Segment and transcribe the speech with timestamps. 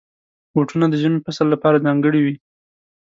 [0.53, 2.35] بوټونه د ژمي فصل لپاره ځانګړي وي.